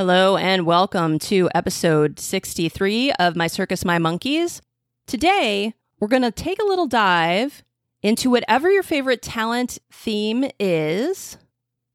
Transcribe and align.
Hello 0.00 0.38
and 0.38 0.64
welcome 0.64 1.18
to 1.18 1.50
episode 1.54 2.18
63 2.18 3.12
of 3.18 3.36
My 3.36 3.48
Circus, 3.48 3.84
My 3.84 3.98
Monkeys. 3.98 4.62
Today, 5.06 5.74
we're 5.98 6.08
going 6.08 6.22
to 6.22 6.30
take 6.30 6.58
a 6.58 6.64
little 6.64 6.86
dive 6.86 7.62
into 8.02 8.30
whatever 8.30 8.70
your 8.70 8.82
favorite 8.82 9.20
talent 9.20 9.76
theme 9.92 10.50
is, 10.58 11.36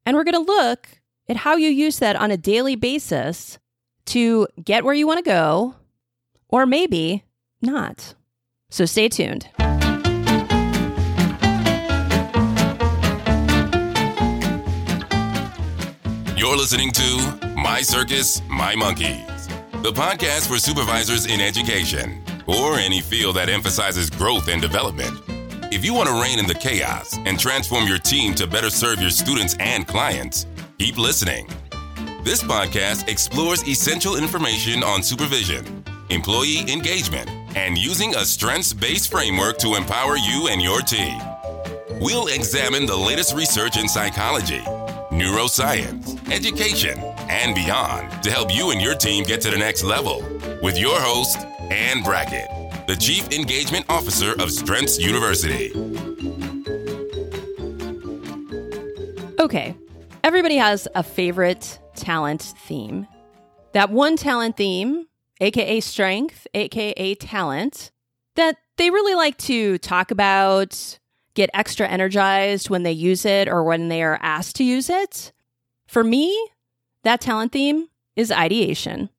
and 0.06 0.16
we're 0.16 0.24
going 0.24 0.36
to 0.36 0.52
look 0.52 0.88
at 1.28 1.38
how 1.38 1.56
you 1.56 1.68
use 1.68 1.98
that 1.98 2.16
on 2.16 2.30
a 2.30 2.38
daily 2.38 2.76
basis 2.76 3.58
to 4.06 4.48
get 4.64 4.86
where 4.86 4.94
you 4.94 5.08
want 5.08 5.26
to 5.26 5.28
go, 5.28 5.74
or 6.48 6.68
maybe 6.68 7.24
not. 7.60 8.14
So 8.70 8.86
stay 8.86 9.10
tuned. 9.10 9.50
You're 16.38 16.56
listening 16.56 16.92
to 16.92 17.45
My 17.56 17.82
Circus, 17.82 18.42
My 18.50 18.76
Monkeys, 18.76 19.48
the 19.82 19.94
podcast 19.94 20.48
for 20.48 20.58
supervisors 20.58 21.26
in 21.26 21.40
education 21.40 22.22
or 22.48 22.76
any 22.76 23.00
field 23.00 23.38
that 23.38 23.48
emphasizes 23.48 24.10
growth 24.10 24.50
and 24.50 24.62
development. 24.62 25.22
If 25.72 25.86
you 25.86 25.94
want 25.94 26.10
to 26.10 26.22
rein 26.22 26.38
in 26.38 26.48
the 26.48 26.54
chaos 26.54 27.18
and 27.26 27.40
transform 27.40 27.88
your 27.88 27.98
team 27.98 28.36
to 28.36 28.46
better 28.46 28.70
serve 28.70 29.00
your 29.00 29.10
students 29.10 29.56
and 29.62 29.88
clients, 29.88 30.48
keep 30.80 30.98
listening. 30.98 31.48
This 32.24 32.44
podcast 32.44 33.08
explores 33.08 33.66
essential 33.66 34.18
information 34.18 34.84
on 34.84 35.02
supervision, 35.02 35.84
employee 36.10 36.70
engagement, 36.70 37.30
and 37.56 37.78
using 37.78 38.16
a 38.16 38.26
strengths 38.26 38.74
based 38.74 39.10
framework 39.10 39.58
to 39.60 39.76
empower 39.76 40.18
you 40.18 40.50
and 40.50 40.62
your 40.62 40.82
team. 40.82 41.22
We'll 42.02 42.28
examine 42.28 42.86
the 42.86 42.98
latest 42.98 43.34
research 43.34 43.78
in 43.78 43.88
psychology 43.88 44.62
neuroscience, 45.16 46.20
education, 46.30 47.00
and 47.30 47.56
beyond 47.56 48.24
to 48.24 48.32
help 48.32 48.54
you 48.54 48.72
and 48.72 48.82
your 48.82 48.96
team 48.96 49.24
get 49.24 49.42
to 49.42 49.50
the 49.50 49.58
next 49.58 49.84
level. 49.84 50.24
With 50.62 50.78
your 50.78 51.00
host, 51.00 51.40
Anne 51.72 52.04
Brackett, 52.04 52.48
the 52.88 52.96
Chief 52.96 53.30
Engagement 53.32 53.86
Officer 53.90 54.34
of 54.40 54.52
Strengths 54.52 55.00
University. 55.00 55.72
Okay, 59.40 59.76
everybody 60.24 60.56
has 60.58 60.88
a 60.96 61.04
favorite 61.04 61.80
talent 61.96 62.42
theme. 62.42 63.08
That 63.74 63.90
one 63.90 64.16
talent 64.18 64.58
theme, 64.58 65.08
aka 65.42 65.80
strength, 65.80 66.48
aka 66.54 67.16
talent, 67.16 67.92
that 68.36 68.58
they 68.78 68.90
really 68.90 69.16
like 69.16 69.38
to 69.40 69.78
talk 69.78 70.12
about, 70.12 71.00
get 71.34 71.50
extra 71.54 71.88
energized 71.88 72.70
when 72.70 72.84
they 72.84 72.92
use 72.92 73.26
it 73.26 73.48
or 73.48 73.64
when 73.64 73.90
they 73.90 74.04
are 74.04 74.20
asked 74.22 74.56
to 74.58 74.64
use 74.64 74.90
it. 74.90 75.32
For 75.88 76.04
me, 76.04 76.36
that 77.06 77.22
talent 77.22 77.52
theme 77.52 77.88
is 78.16 78.32
ideation. 78.32 79.10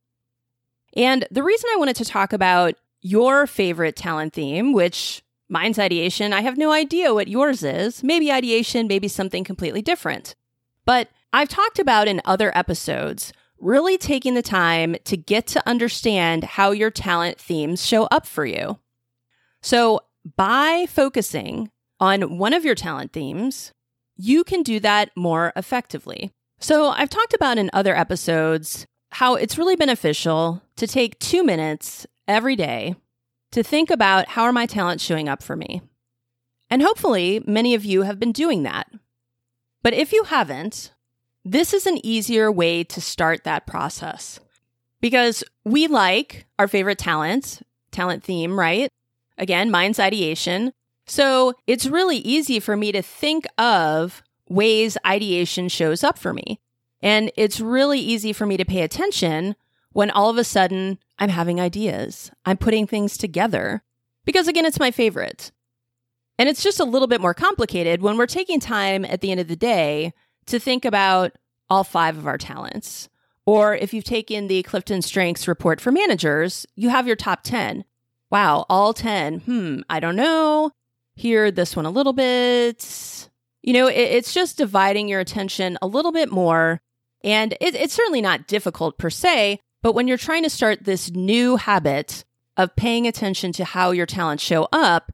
And 0.94 1.26
the 1.30 1.42
reason 1.42 1.70
I 1.72 1.78
wanted 1.78 1.96
to 1.96 2.04
talk 2.04 2.32
about 2.32 2.74
your 3.00 3.46
favorite 3.46 3.96
talent 3.96 4.32
theme, 4.32 4.72
which 4.72 5.22
mine's 5.48 5.78
ideation, 5.78 6.32
I 6.32 6.40
have 6.40 6.56
no 6.56 6.72
idea 6.72 7.14
what 7.14 7.28
yours 7.28 7.62
is. 7.62 8.02
Maybe 8.02 8.32
ideation, 8.32 8.86
maybe 8.86 9.08
something 9.08 9.44
completely 9.44 9.82
different. 9.82 10.34
But 10.84 11.08
I've 11.32 11.48
talked 11.48 11.78
about 11.78 12.08
in 12.08 12.22
other 12.24 12.56
episodes 12.56 13.32
really 13.58 13.98
taking 13.98 14.34
the 14.34 14.42
time 14.42 14.96
to 15.04 15.16
get 15.16 15.46
to 15.48 15.68
understand 15.68 16.44
how 16.44 16.70
your 16.70 16.90
talent 16.90 17.38
themes 17.38 17.84
show 17.86 18.04
up 18.04 18.26
for 18.26 18.44
you. 18.44 18.78
So, 19.62 20.00
by 20.36 20.86
focusing 20.88 21.70
on 22.00 22.38
one 22.38 22.52
of 22.52 22.64
your 22.64 22.74
talent 22.74 23.12
themes, 23.12 23.72
you 24.16 24.44
can 24.44 24.62
do 24.62 24.80
that 24.80 25.10
more 25.16 25.52
effectively. 25.56 26.32
So, 26.58 26.88
I've 26.88 27.10
talked 27.10 27.34
about 27.34 27.58
in 27.58 27.70
other 27.72 27.94
episodes 27.96 28.86
how 29.12 29.34
it's 29.34 29.58
really 29.58 29.76
beneficial 29.76 30.62
to 30.76 30.86
take 30.86 31.18
two 31.18 31.44
minutes 31.44 32.06
every 32.26 32.56
day 32.56 32.94
to 33.52 33.62
think 33.62 33.90
about 33.90 34.28
how 34.28 34.42
are 34.42 34.52
my 34.52 34.66
talents 34.66 35.04
showing 35.04 35.28
up 35.28 35.42
for 35.42 35.56
me. 35.56 35.82
And 36.68 36.82
hopefully, 36.82 37.42
many 37.46 37.74
of 37.74 37.84
you 37.84 38.02
have 38.02 38.18
been 38.18 38.32
doing 38.32 38.62
that. 38.64 38.90
But 39.82 39.94
if 39.94 40.12
you 40.12 40.24
haven't, 40.24 40.92
this 41.44 41.72
is 41.72 41.86
an 41.86 42.04
easier 42.04 42.50
way 42.50 42.82
to 42.84 43.00
start 43.00 43.44
that 43.44 43.66
process 43.66 44.40
because 45.00 45.44
we 45.64 45.86
like 45.86 46.46
our 46.58 46.66
favorite 46.66 46.98
talent, 46.98 47.62
talent 47.92 48.24
theme, 48.24 48.58
right? 48.58 48.88
Again, 49.38 49.70
mine's 49.70 50.00
ideation. 50.00 50.72
So 51.06 51.54
it's 51.66 51.86
really 51.86 52.16
easy 52.18 52.58
for 52.58 52.76
me 52.76 52.90
to 52.90 53.00
think 53.00 53.46
of 53.58 54.22
ways 54.48 54.96
ideation 55.06 55.68
shows 55.68 56.04
up 56.04 56.18
for 56.18 56.32
me. 56.32 56.60
And 57.02 57.30
it's 57.36 57.60
really 57.60 58.00
easy 58.00 58.32
for 58.32 58.46
me 58.46 58.56
to 58.56 58.64
pay 58.64 58.82
attention 58.82 59.56
when 59.92 60.10
all 60.10 60.30
of 60.30 60.38
a 60.38 60.44
sudden 60.44 60.98
I'm 61.18 61.28
having 61.28 61.60
ideas. 61.60 62.30
I'm 62.44 62.56
putting 62.56 62.86
things 62.86 63.16
together 63.16 63.82
because, 64.24 64.48
again, 64.48 64.66
it's 64.66 64.80
my 64.80 64.90
favorite. 64.90 65.52
And 66.38 66.48
it's 66.48 66.62
just 66.62 66.80
a 66.80 66.84
little 66.84 67.08
bit 67.08 67.20
more 67.20 67.34
complicated 67.34 68.02
when 68.02 68.16
we're 68.18 68.26
taking 68.26 68.60
time 68.60 69.04
at 69.04 69.20
the 69.20 69.30
end 69.30 69.40
of 69.40 69.48
the 69.48 69.56
day 69.56 70.12
to 70.46 70.58
think 70.58 70.84
about 70.84 71.32
all 71.70 71.84
five 71.84 72.18
of 72.18 72.26
our 72.26 72.38
talents. 72.38 73.08
Or 73.46 73.74
if 73.74 73.94
you've 73.94 74.04
taken 74.04 74.48
the 74.48 74.62
Clifton 74.64 75.02
Strengths 75.02 75.48
report 75.48 75.80
for 75.80 75.92
managers, 75.92 76.66
you 76.74 76.90
have 76.90 77.06
your 77.06 77.16
top 77.16 77.42
10. 77.42 77.84
Wow, 78.30 78.66
all 78.68 78.92
10. 78.92 79.40
Hmm, 79.40 79.80
I 79.88 80.00
don't 80.00 80.16
know 80.16 80.72
here, 81.14 81.50
this 81.50 81.74
one 81.74 81.86
a 81.86 81.90
little 81.90 82.12
bit. 82.12 83.30
You 83.66 83.72
know, 83.74 83.88
it, 83.88 83.98
it's 83.98 84.32
just 84.32 84.56
dividing 84.56 85.08
your 85.08 85.20
attention 85.20 85.76
a 85.82 85.86
little 85.86 86.12
bit 86.12 86.32
more. 86.32 86.80
And 87.22 87.52
it, 87.60 87.74
it's 87.74 87.92
certainly 87.92 88.22
not 88.22 88.46
difficult 88.46 88.96
per 88.96 89.10
se, 89.10 89.60
but 89.82 89.92
when 89.92 90.08
you're 90.08 90.16
trying 90.16 90.44
to 90.44 90.50
start 90.50 90.84
this 90.84 91.10
new 91.10 91.56
habit 91.56 92.24
of 92.56 92.76
paying 92.76 93.06
attention 93.06 93.52
to 93.52 93.64
how 93.64 93.90
your 93.90 94.06
talents 94.06 94.44
show 94.44 94.68
up, 94.72 95.12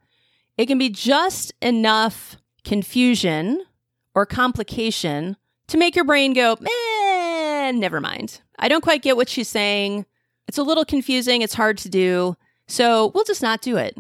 it 0.59 0.67
can 0.67 0.79
be 0.79 0.91
just 0.91 1.53
enough 1.63 2.37
confusion 2.63 3.65
or 4.15 4.27
complication 4.27 5.37
to 5.69 5.79
make 5.79 5.97
your 5.97 6.05
brain 6.05 6.35
go, 6.35 6.57
man, 6.61 7.81
never 7.81 8.01
mind. 8.01 8.43
I 8.59 8.69
don't 8.69 8.83
quite 8.83 9.03
get 9.03 9.17
what 9.17 9.31
she's 9.31 9.49
saying. 9.49 10.05
It's 10.47 10.59
a 10.59 10.63
little 10.63 10.85
confusing. 10.85 11.41
It's 11.41 11.55
hard 11.55 11.79
to 11.79 11.89
do. 11.89 12.37
So 12.69 13.13
we'll 13.15 13.25
just 13.25 13.43
not 13.43 13.63
do 13.63 13.79
it 13.79 13.97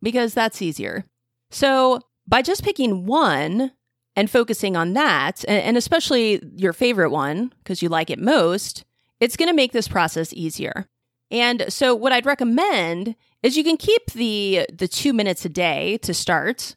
because 0.00 0.32
that's 0.32 0.62
easier. 0.62 1.04
So 1.50 2.00
by 2.26 2.40
just 2.40 2.64
picking 2.64 3.04
one 3.04 3.72
and 4.20 4.30
focusing 4.30 4.76
on 4.76 4.92
that, 4.92 5.44
and, 5.48 5.78
especially 5.78 6.42
your 6.54 6.74
favorite 6.74 7.10
one 7.10 7.52
because 7.64 7.80
you 7.80 7.88
like 7.88 8.10
it 8.10 8.18
most, 8.18 8.84
it's 9.18 9.36
going 9.36 9.48
to 9.48 9.54
make 9.54 9.72
this 9.72 9.88
process 9.88 10.32
easier. 10.34 10.86
And 11.30 11.64
so 11.68 11.94
what 11.94 12.12
I'd 12.12 12.26
recommend 12.26 13.16
is 13.42 13.56
you 13.56 13.64
can 13.64 13.78
keep 13.78 14.12
the 14.12 14.66
the 14.70 14.86
2 14.86 15.14
minutes 15.14 15.46
a 15.46 15.48
day 15.48 15.96
to 16.02 16.12
start, 16.12 16.76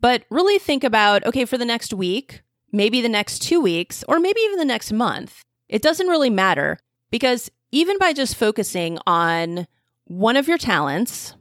but 0.00 0.22
really 0.30 0.58
think 0.60 0.84
about 0.84 1.26
okay, 1.26 1.44
for 1.44 1.58
the 1.58 1.64
next 1.64 1.92
week, 1.92 2.42
maybe 2.70 3.00
the 3.00 3.08
next 3.08 3.40
2 3.40 3.60
weeks, 3.60 4.04
or 4.08 4.20
maybe 4.20 4.40
even 4.42 4.58
the 4.58 4.64
next 4.64 4.92
month. 4.92 5.42
It 5.68 5.82
doesn't 5.82 6.06
really 6.06 6.30
matter 6.30 6.78
because 7.10 7.50
even 7.72 7.98
by 7.98 8.12
just 8.12 8.36
focusing 8.36 8.98
on 9.04 9.66
one 10.04 10.36
of 10.36 10.46
your 10.46 10.58
talents, 10.58 11.34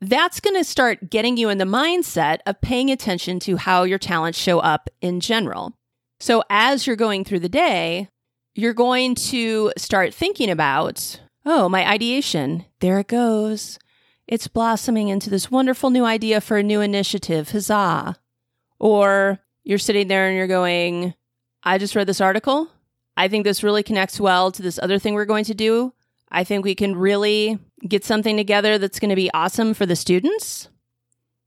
that's 0.00 0.40
going 0.40 0.56
to 0.56 0.64
start 0.64 1.10
getting 1.10 1.36
you 1.36 1.48
in 1.48 1.58
the 1.58 1.64
mindset 1.64 2.38
of 2.46 2.60
paying 2.60 2.90
attention 2.90 3.40
to 3.40 3.56
how 3.56 3.82
your 3.82 3.98
talents 3.98 4.38
show 4.38 4.60
up 4.60 4.88
in 5.00 5.20
general. 5.20 5.74
So 6.20 6.42
as 6.50 6.86
you're 6.86 6.96
going 6.96 7.24
through 7.24 7.40
the 7.40 7.48
day, 7.48 8.08
you're 8.54 8.74
going 8.74 9.14
to 9.14 9.72
start 9.76 10.14
thinking 10.14 10.50
about, 10.50 11.20
oh, 11.44 11.68
my 11.68 11.88
ideation, 11.88 12.64
there 12.80 12.98
it 12.98 13.08
goes. 13.08 13.78
It's 14.26 14.48
blossoming 14.48 15.08
into 15.08 15.30
this 15.30 15.50
wonderful 15.50 15.90
new 15.90 16.04
idea 16.04 16.40
for 16.40 16.58
a 16.58 16.62
new 16.62 16.80
initiative. 16.80 17.50
Huzzah. 17.50 18.16
Or 18.78 19.38
you're 19.64 19.78
sitting 19.78 20.08
there 20.08 20.28
and 20.28 20.36
you're 20.36 20.46
going, 20.46 21.14
I 21.62 21.78
just 21.78 21.96
read 21.96 22.06
this 22.06 22.20
article. 22.20 22.68
I 23.16 23.28
think 23.28 23.44
this 23.44 23.62
really 23.62 23.82
connects 23.82 24.20
well 24.20 24.52
to 24.52 24.62
this 24.62 24.78
other 24.80 24.98
thing 24.98 25.14
we're 25.14 25.24
going 25.24 25.44
to 25.44 25.54
do. 25.54 25.92
I 26.30 26.44
think 26.44 26.64
we 26.64 26.74
can 26.74 26.94
really 26.94 27.58
get 27.86 28.04
something 28.04 28.36
together 28.36 28.78
that's 28.78 28.98
going 28.98 29.10
to 29.10 29.16
be 29.16 29.30
awesome 29.32 29.74
for 29.74 29.86
the 29.86 29.96
students. 29.96 30.68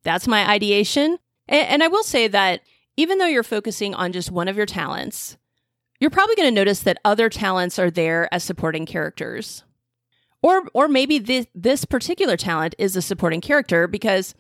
That's 0.03 0.27
my 0.27 0.49
ideation. 0.49 1.19
And, 1.47 1.67
and, 1.67 1.83
I 1.83 1.87
will 1.87 2.03
say 2.03 2.27
that 2.27 2.61
even 2.97 3.17
though 3.17 3.27
you're 3.27 3.43
focusing 3.43 3.93
on 3.93 4.11
just 4.11 4.31
one 4.31 4.47
of 4.47 4.57
your 4.57 4.65
talents, 4.65 5.37
you're 5.99 6.09
probably 6.09 6.35
going 6.35 6.49
to 6.49 6.55
notice 6.55 6.79
that 6.81 6.99
other 7.05 7.29
talents 7.29 7.77
are 7.77 7.91
there 7.91 8.33
as 8.33 8.43
supporting 8.43 8.85
characters. 8.85 9.63
Or, 10.41 10.63
or 10.73 10.87
maybe 10.87 11.19
this, 11.19 11.45
this 11.53 11.85
particular 11.85 12.35
talent 12.35 12.73
is 12.79 12.95
a 12.95 13.01
supporting 13.01 13.41
character 13.41 13.87
because 13.87 14.33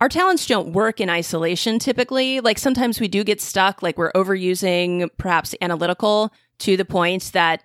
our 0.00 0.08
talents 0.08 0.46
don't 0.46 0.72
work 0.72 1.00
in 1.00 1.08
isolation 1.08 1.78
typically. 1.78 2.40
Like 2.40 2.58
sometimes 2.58 2.98
we 2.98 3.06
do 3.06 3.22
get 3.22 3.40
stuck, 3.40 3.82
like 3.82 3.96
we're 3.96 4.12
overusing 4.12 5.08
perhaps 5.16 5.54
analytical 5.60 6.32
to 6.58 6.76
the 6.76 6.84
point 6.84 7.30
that 7.32 7.62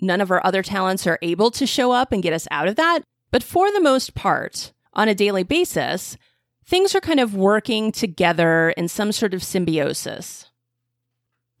none 0.00 0.20
of 0.20 0.30
our 0.30 0.44
other 0.44 0.62
talents 0.62 1.06
are 1.06 1.18
able 1.20 1.50
to 1.50 1.66
show 1.66 1.92
up 1.92 2.12
and 2.12 2.22
get 2.22 2.32
us 2.32 2.48
out 2.50 2.68
of 2.68 2.76
that. 2.76 3.00
But 3.30 3.42
for 3.42 3.70
the 3.70 3.80
most 3.80 4.14
part, 4.14 4.72
on 4.92 5.08
a 5.08 5.14
daily 5.14 5.42
basis, 5.42 6.16
things 6.64 6.94
are 6.94 7.00
kind 7.00 7.20
of 7.20 7.34
working 7.34 7.92
together 7.92 8.70
in 8.70 8.88
some 8.88 9.12
sort 9.12 9.34
of 9.34 9.42
symbiosis. 9.42 10.50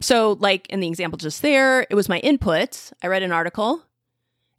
So, 0.00 0.36
like 0.40 0.66
in 0.68 0.80
the 0.80 0.88
example 0.88 1.16
just 1.16 1.42
there, 1.42 1.86
it 1.88 1.94
was 1.94 2.08
my 2.08 2.18
input. 2.18 2.92
I 3.02 3.06
read 3.06 3.22
an 3.22 3.32
article. 3.32 3.82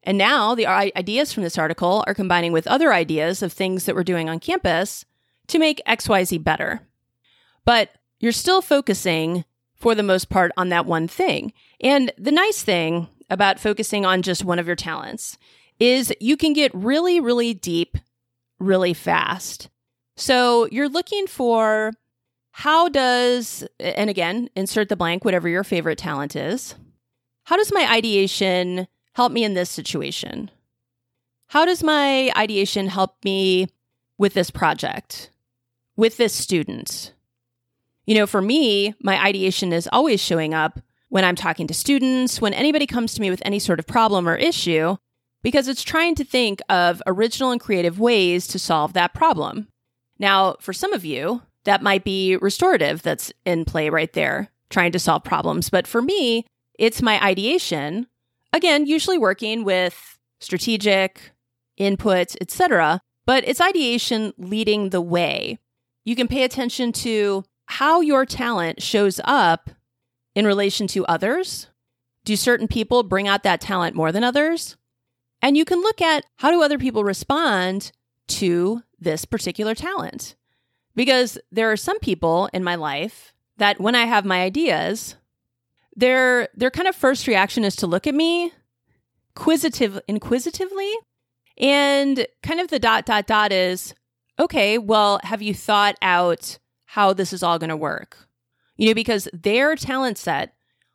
And 0.04 0.18
now 0.18 0.56
the 0.56 0.68
ideas 0.68 1.34
from 1.34 1.44
this 1.44 1.58
article 1.58 2.04
are 2.08 2.14
combining 2.14 2.54
with 2.54 2.66
other 2.68 2.94
ideas 2.94 3.44
of 3.44 3.52
things 3.52 3.86
that 3.86 3.96
we're 3.96 4.04
doing 4.04 4.30
on 4.30 4.40
campus 4.40 5.06
to 5.48 5.60
make 5.60 5.82
XYZ 5.86 6.44
better. 6.44 6.82
But 7.66 7.90
you're 8.20 8.32
still 8.32 8.62
focusing 8.62 9.44
for 9.76 9.96
the 9.96 10.04
most 10.04 10.30
part 10.30 10.52
on 10.56 10.70
that 10.70 10.86
one 10.86 11.08
thing. 11.08 11.52
And 11.82 12.12
the 12.18 12.32
nice 12.32 12.64
thing 12.64 13.10
about 13.30 13.60
focusing 13.60 14.06
on 14.06 14.22
just 14.22 14.46
one 14.46 14.60
of 14.60 14.68
your 14.68 14.76
talents 14.76 15.38
is 15.80 16.14
you 16.20 16.38
can 16.38 16.54
get 16.54 16.74
really, 16.74 17.20
really 17.20 17.54
deep 17.54 17.98
really 18.60 18.94
fast. 18.94 19.70
So 20.16 20.68
you're 20.72 20.90
looking 20.90 21.28
for 21.28 21.94
how 22.52 22.90
does, 22.90 23.64
and 23.80 24.10
again, 24.10 24.50
insert 24.56 24.90
the 24.90 24.96
blank, 24.96 25.24
whatever 25.24 25.48
your 25.48 25.64
favorite 25.64 26.00
talent 26.00 26.36
is. 26.36 26.76
How 27.44 27.56
does 27.56 27.72
my 27.72 27.88
ideation 27.90 28.88
help 29.14 29.32
me 29.32 29.44
in 29.44 29.54
this 29.54 29.70
situation? 29.70 30.50
How 31.48 31.66
does 31.66 31.84
my 31.84 32.32
ideation 32.36 32.88
help 32.88 33.24
me 33.24 33.68
with 34.18 34.34
this 34.34 34.50
project, 34.50 35.32
with 35.96 36.18
this 36.18 36.34
student? 36.34 37.14
You 38.06 38.16
know, 38.16 38.26
for 38.26 38.42
me, 38.42 38.96
my 39.02 39.24
ideation 39.24 39.72
is 39.72 39.88
always 39.94 40.20
showing 40.20 40.54
up 40.54 40.80
when 41.10 41.24
I'm 41.24 41.36
talking 41.36 41.68
to 41.68 41.74
students, 41.74 42.42
when 42.42 42.54
anybody 42.54 42.88
comes 42.88 43.14
to 43.14 43.22
me 43.22 43.30
with 43.30 43.42
any 43.46 43.60
sort 43.60 43.80
of 43.80 43.88
problem 43.88 44.28
or 44.28 44.36
issue, 44.36 44.98
because 45.44 45.68
it's 45.68 45.84
trying 45.84 46.16
to 46.16 46.24
think 46.24 46.62
of 46.70 47.02
original 47.06 47.52
and 47.52 47.62
creative 47.62 48.00
ways 48.00 48.48
to 48.48 48.60
solve 48.60 48.94
that 48.94 49.14
problem. 49.14 49.68
Now, 50.20 50.56
for 50.60 50.74
some 50.74 50.94
of 50.94 51.06
you, 51.06 51.42
that 51.66 51.82
might 51.82 52.04
be 52.04 52.38
restorative 52.38 53.02
that's 53.02 53.32
in 53.46 53.66
play 53.66 53.90
right 53.90 54.12
there, 54.14 54.50
trying 54.70 54.92
to 54.94 55.00
solve 55.00 55.24
problems. 55.24 55.70
But 55.70 55.86
for 55.86 56.02
me, 56.02 56.46
it's 56.80 57.02
my 57.02 57.24
ideation, 57.24 58.08
again, 58.54 58.86
usually 58.86 59.18
working 59.18 59.64
with 59.64 60.18
strategic 60.40 61.32
input, 61.78 62.36
etc. 62.42 63.02
But 63.26 63.48
it's 63.48 63.62
ideation 63.62 64.34
leading 64.38 64.90
the 64.90 65.02
way. 65.02 65.60
You 66.06 66.16
can 66.16 66.28
pay 66.28 66.44
attention 66.44 66.94
to 66.94 67.44
how 67.66 68.02
your 68.02 68.26
talent 68.26 68.82
shows 68.82 69.20
up 69.26 69.70
in 70.36 70.46
relation 70.46 70.88
to 70.88 71.06
others. 71.06 71.68
Do 72.24 72.36
certain 72.36 72.68
people 72.68 73.04
bring 73.04 73.28
out 73.28 73.44
that 73.44 73.60
talent 73.60 73.96
more 73.96 74.12
than 74.12 74.24
others? 74.24 74.78
And 75.42 75.56
you 75.56 75.66
can 75.66 75.82
look 75.82 76.02
at 76.02 76.26
how 76.38 76.52
do 76.52 76.62
other 76.62 76.78
people 76.78 77.04
respond 77.04 77.92
to 78.28 78.84
this 79.00 79.26
particular 79.26 79.76
talent. 79.76 80.36
Because 80.96 81.38
there 81.52 81.72
are 81.72 81.78
some 81.78 82.00
people 82.00 82.50
in 82.54 82.64
my 82.64 82.76
life 82.76 83.34
that 83.58 83.80
when 83.80 83.96
I 83.96 84.06
have 84.06 84.26
my 84.26 84.42
ideas, 84.42 85.16
their 85.96 86.48
their 86.56 86.72
kind 86.72 86.88
of 86.88 86.96
first 86.96 87.28
reaction 87.28 87.64
is 87.64 87.76
to 87.78 87.88
look 87.88 88.08
at 88.08 88.16
me 88.16 88.52
inquisitive 89.36 90.00
inquisitively 90.08 90.92
and 91.58 92.26
kind 92.42 92.60
of 92.60 92.70
the 92.70 92.80
dot 92.80 93.06
dot 93.06 93.28
dot 93.28 93.52
is 93.52 93.94
okay, 94.40 94.78
well, 94.78 95.20
have 95.24 95.42
you 95.42 95.54
thought 95.54 95.96
out 96.02 96.60
how 96.86 97.14
this 97.14 97.34
is 97.34 97.42
all 97.44 97.60
going 97.60 97.70
to 97.70 97.78
work? 97.78 98.28
You 98.78 98.88
know, 98.88 98.94
because 98.94 99.28
their 99.34 99.76
talent 99.76 100.18
set 100.18 100.54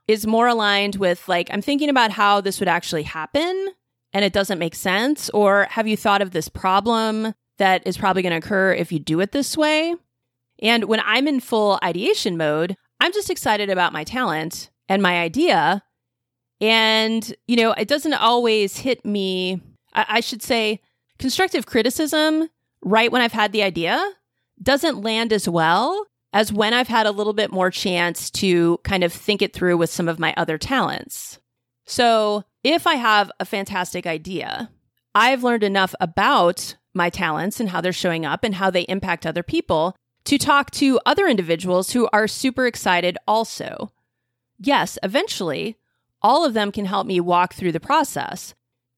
is 0.09 0.27
more 0.27 0.47
aligned 0.47 0.97
with 0.97 1.29
like 1.29 1.49
I'm 1.53 1.63
thinking 1.63 1.89
about 1.89 2.13
how 2.13 2.41
this 2.41 2.61
would 2.61 2.69
actually 2.69 3.05
happen 3.05 3.71
and 4.13 4.25
it 4.25 4.33
doesn't 4.33 4.59
make 4.59 4.75
sense? 4.75 5.29
Or 5.31 5.67
have 5.71 5.87
you 5.89 5.97
thought 5.97 6.23
of 6.23 6.31
this 6.31 6.49
problem 6.49 7.35
that 7.59 7.87
is 7.87 7.97
probably 7.97 8.23
going 8.23 8.33
to 8.33 8.45
occur 8.47 8.73
if 8.73 8.93
you 8.93 8.99
do 8.99 9.21
it 9.21 9.33
this 9.33 9.57
way? 9.57 9.95
And 10.61 10.85
when 10.85 11.01
I'm 11.05 11.27
in 11.27 11.41
full 11.41 11.79
ideation 11.83 12.37
mode, 12.37 12.77
I'm 13.01 13.13
just 13.13 13.31
excited 13.31 13.69
about 13.69 13.93
my 13.93 14.05
talent 14.05 14.71
and 14.89 15.03
my 15.03 15.21
idea. 15.21 15.83
And, 16.61 17.35
you 17.49 17.57
know, 17.57 17.73
it 17.73 17.89
doesn't 17.89 18.15
always 18.15 18.77
hit 18.77 19.05
me. 19.05 19.61
I, 19.93 20.07
I 20.09 20.21
should 20.21 20.43
say, 20.43 20.81
constructive 21.19 21.67
criticism 21.67 22.49
right 22.83 23.11
when 23.11 23.23
I've 23.23 23.33
had 23.33 23.53
the 23.53 23.63
idea 23.63 24.05
doesn't 24.63 25.03
land 25.03 25.33
as 25.33 25.49
well 25.49 26.07
as 26.33 26.53
when 26.53 26.73
I've 26.73 26.89
had 26.89 27.07
a 27.07 27.11
little 27.11 27.33
bit 27.33 27.53
more 27.53 27.71
chance 27.71 28.31
to 28.31 28.79
kind 28.85 29.05
of 29.05 29.13
think 29.13 29.43
it 29.43 29.53
through 29.53 29.77
with 29.77 29.91
some 29.91 30.09
of 30.09 30.19
my 30.19 30.33
other 30.37 30.57
talents. 30.57 31.39
So, 31.85 32.45
if 32.65 32.87
I 32.87 32.95
have 32.95 33.31
a 33.41 33.45
fantastic 33.45 34.07
idea, 34.07 34.71
I've 35.15 35.43
learned 35.43 35.63
enough 35.63 35.95
about 36.01 36.77
my 36.95 37.11
talents 37.11 37.61
and 37.61 37.71
how 37.71 37.81
they're 37.81 37.93
showing 37.93 38.25
up 38.25 38.45
and 38.45 38.55
how 38.55 38.71
they 38.71 38.83
impact 38.83 39.27
other 39.27 39.43
people 39.43 39.97
to 40.25 40.39
talk 40.39 40.71
to 40.73 41.01
other 41.05 41.27
individuals 41.27 41.93
who 41.93 42.09
are 42.13 42.29
super 42.29 42.67
excited 42.67 43.19
also. 43.27 43.93
Yes, 44.59 44.99
eventually, 45.03 45.77
all 46.23 46.45
of 46.45 46.55
them 46.55 46.71
can 46.71 46.85
help 46.85 47.07
me 47.07 47.21
walk 47.21 47.55
through 47.55 47.73
the 47.73 47.81
process. 47.81 48.55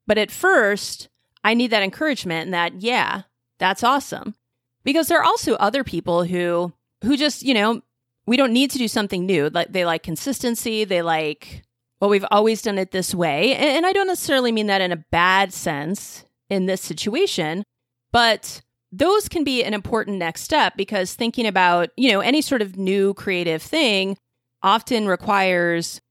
But 0.06 0.18
at 0.18 0.30
first, 0.30 1.08
I 1.42 1.54
need 1.54 1.70
that 1.70 1.82
encouragement 1.82 2.46
and 2.46 2.54
that, 2.54 2.82
yeah, 2.82 3.22
that's 3.58 3.82
awesome. 3.82 4.34
Because 4.82 5.08
there 5.08 5.18
are 5.18 5.24
also 5.24 5.54
other 5.54 5.82
people 5.82 6.24
who 6.24 6.74
who 7.02 7.16
just, 7.16 7.42
you 7.42 7.54
know, 7.54 7.82
we 8.26 8.36
don't 8.36 8.52
need 8.52 8.70
to 8.70 8.78
do 8.78 8.88
something 8.88 9.26
new. 9.26 9.48
Like 9.50 9.72
they 9.72 9.84
like 9.84 10.02
consistency, 10.02 10.84
they 10.84 11.02
like 11.02 11.62
well, 12.04 12.10
we've 12.10 12.26
always 12.30 12.60
done 12.60 12.76
it 12.76 12.90
this 12.90 13.14
way. 13.14 13.54
And 13.56 13.86
I 13.86 13.94
don't 13.94 14.06
necessarily 14.06 14.52
mean 14.52 14.66
that 14.66 14.82
in 14.82 14.92
a 14.92 14.96
bad 15.10 15.54
sense 15.54 16.26
in 16.50 16.66
this 16.66 16.82
situation, 16.82 17.64
but 18.12 18.60
those 18.92 19.26
can 19.26 19.42
be 19.42 19.64
an 19.64 19.72
important 19.72 20.18
next 20.18 20.42
step 20.42 20.74
because 20.76 21.14
thinking 21.14 21.46
about, 21.46 21.88
you 21.96 22.12
know, 22.12 22.20
any 22.20 22.42
sort 22.42 22.60
of 22.60 22.76
new 22.76 23.14
creative 23.14 23.62
thing 23.62 24.18
often 24.62 25.06
requires 25.06 26.02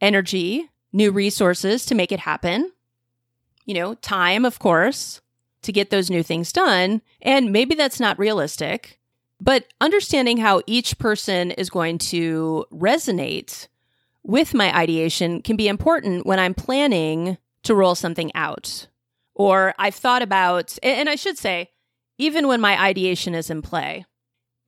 energy, 0.00 0.70
new 0.90 1.12
resources 1.12 1.84
to 1.84 1.94
make 1.94 2.12
it 2.12 2.20
happen. 2.20 2.72
You 3.66 3.74
know, 3.74 3.92
time, 3.96 4.46
of 4.46 4.58
course, 4.58 5.20
to 5.64 5.70
get 5.70 5.90
those 5.90 6.08
new 6.08 6.22
things 6.22 6.50
done. 6.50 7.02
And 7.20 7.52
maybe 7.52 7.74
that's 7.74 8.00
not 8.00 8.18
realistic, 8.18 8.98
but 9.38 9.66
understanding 9.82 10.38
how 10.38 10.62
each 10.66 10.96
person 10.96 11.50
is 11.50 11.68
going 11.68 11.98
to 11.98 12.64
resonate 12.72 13.68
with 14.24 14.54
my 14.54 14.76
ideation 14.76 15.42
can 15.42 15.56
be 15.56 15.68
important 15.68 16.26
when 16.26 16.38
I'm 16.38 16.54
planning 16.54 17.38
to 17.64 17.74
roll 17.74 17.94
something 17.94 18.30
out. 18.34 18.86
Or 19.34 19.74
I've 19.78 19.94
thought 19.94 20.22
about, 20.22 20.78
and 20.82 21.08
I 21.08 21.16
should 21.16 21.38
say, 21.38 21.70
even 22.18 22.46
when 22.46 22.60
my 22.60 22.80
ideation 22.80 23.34
is 23.34 23.50
in 23.50 23.62
play, 23.62 24.04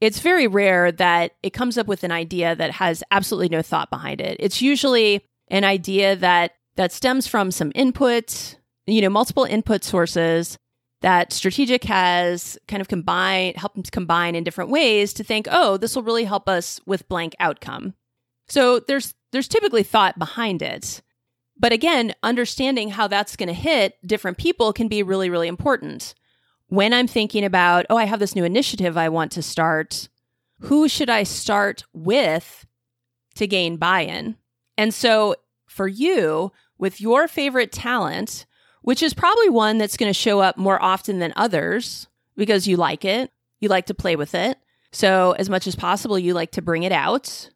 it's 0.00 0.18
very 0.20 0.46
rare 0.46 0.90
that 0.92 1.32
it 1.42 1.50
comes 1.50 1.78
up 1.78 1.86
with 1.86 2.02
an 2.04 2.12
idea 2.12 2.56
that 2.56 2.72
has 2.72 3.02
absolutely 3.10 3.48
no 3.48 3.62
thought 3.62 3.90
behind 3.90 4.20
it. 4.20 4.36
It's 4.40 4.60
usually 4.62 5.22
an 5.48 5.64
idea 5.64 6.16
that 6.16 6.52
that 6.76 6.92
stems 6.92 7.26
from 7.26 7.50
some 7.50 7.70
input, 7.74 8.56
you 8.86 9.00
know, 9.00 9.08
multiple 9.08 9.44
input 9.44 9.84
sources 9.84 10.58
that 11.02 11.32
strategic 11.32 11.84
has 11.84 12.58
kind 12.66 12.80
of 12.80 12.88
combined 12.88 13.56
helped 13.56 13.92
combine 13.92 14.34
in 14.34 14.42
different 14.42 14.70
ways 14.70 15.12
to 15.14 15.22
think, 15.22 15.46
"Oh, 15.50 15.76
this 15.76 15.94
will 15.94 16.02
really 16.02 16.24
help 16.24 16.48
us 16.48 16.80
with 16.86 17.08
blank 17.08 17.36
outcome." 17.38 17.94
So 18.48 18.80
there's 18.80 19.14
there's 19.32 19.48
typically 19.48 19.82
thought 19.82 20.18
behind 20.18 20.62
it. 20.62 21.02
But 21.58 21.72
again, 21.72 22.14
understanding 22.22 22.90
how 22.90 23.08
that's 23.08 23.36
going 23.36 23.48
to 23.48 23.52
hit 23.52 23.94
different 24.06 24.38
people 24.38 24.72
can 24.72 24.88
be 24.88 25.02
really, 25.02 25.30
really 25.30 25.48
important. 25.48 26.14
When 26.68 26.92
I'm 26.92 27.06
thinking 27.06 27.44
about, 27.44 27.86
oh, 27.90 27.96
I 27.96 28.04
have 28.04 28.18
this 28.18 28.34
new 28.34 28.44
initiative 28.44 28.96
I 28.96 29.08
want 29.08 29.32
to 29.32 29.42
start, 29.42 30.08
who 30.60 30.88
should 30.88 31.10
I 31.10 31.22
start 31.22 31.84
with 31.92 32.66
to 33.36 33.46
gain 33.46 33.76
buy 33.76 34.00
in? 34.00 34.36
And 34.76 34.92
so 34.92 35.36
for 35.66 35.86
you, 35.86 36.52
with 36.78 37.00
your 37.00 37.28
favorite 37.28 37.72
talent, 37.72 38.46
which 38.82 39.02
is 39.02 39.14
probably 39.14 39.48
one 39.48 39.78
that's 39.78 39.96
going 39.96 40.10
to 40.10 40.18
show 40.18 40.40
up 40.40 40.56
more 40.56 40.82
often 40.82 41.18
than 41.18 41.32
others 41.36 42.08
because 42.36 42.66
you 42.66 42.76
like 42.76 43.04
it, 43.04 43.30
you 43.60 43.68
like 43.68 43.86
to 43.86 43.94
play 43.94 44.16
with 44.16 44.34
it. 44.34 44.58
So, 44.92 45.32
as 45.32 45.50
much 45.50 45.66
as 45.66 45.74
possible, 45.74 46.18
you 46.18 46.34
like 46.34 46.52
to 46.52 46.62
bring 46.62 46.84
it 46.84 46.92
out 46.92 47.50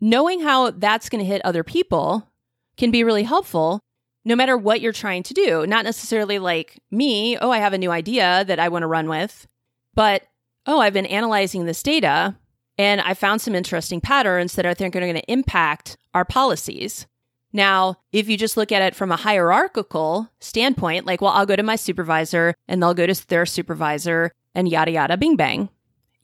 knowing 0.00 0.40
how 0.40 0.70
that's 0.70 1.08
going 1.08 1.20
to 1.20 1.30
hit 1.30 1.44
other 1.44 1.62
people 1.62 2.28
can 2.76 2.90
be 2.90 3.04
really 3.04 3.24
helpful 3.24 3.80
no 4.24 4.36
matter 4.36 4.56
what 4.56 4.80
you're 4.80 4.92
trying 4.92 5.22
to 5.24 5.34
do. 5.34 5.66
Not 5.66 5.84
necessarily 5.84 6.38
like 6.38 6.78
me, 6.90 7.38
oh, 7.38 7.50
I 7.50 7.58
have 7.58 7.72
a 7.72 7.78
new 7.78 7.90
idea 7.90 8.44
that 8.46 8.58
I 8.58 8.68
want 8.68 8.82
to 8.82 8.86
run 8.86 9.08
with, 9.08 9.46
but 9.94 10.22
oh, 10.66 10.80
I've 10.80 10.92
been 10.92 11.06
analyzing 11.06 11.64
this 11.64 11.82
data 11.82 12.36
and 12.78 13.00
I 13.00 13.14
found 13.14 13.40
some 13.40 13.54
interesting 13.54 14.00
patterns 14.00 14.54
that 14.54 14.66
I 14.66 14.74
think 14.74 14.94
are 14.94 15.00
going 15.00 15.14
to 15.14 15.32
impact 15.32 15.96
our 16.14 16.24
policies. 16.24 17.06
Now, 17.52 17.96
if 18.12 18.28
you 18.28 18.36
just 18.36 18.56
look 18.56 18.70
at 18.70 18.82
it 18.82 18.94
from 18.94 19.10
a 19.10 19.16
hierarchical 19.16 20.30
standpoint, 20.38 21.04
like, 21.04 21.20
well, 21.20 21.32
I'll 21.32 21.46
go 21.46 21.56
to 21.56 21.62
my 21.62 21.76
supervisor 21.76 22.54
and 22.68 22.82
they'll 22.82 22.94
go 22.94 23.06
to 23.06 23.28
their 23.28 23.44
supervisor 23.44 24.32
and 24.54 24.68
yada, 24.68 24.92
yada, 24.92 25.16
bing, 25.16 25.36
bang. 25.36 25.68